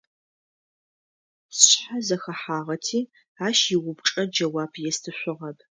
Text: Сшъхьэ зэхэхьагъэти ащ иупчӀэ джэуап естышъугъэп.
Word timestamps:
Сшъхьэ 1.57 1.97
зэхэхьагъэти 2.07 3.01
ащ 3.45 3.59
иупчӀэ 3.75 4.23
джэуап 4.31 4.73
естышъугъэп. 4.89 5.59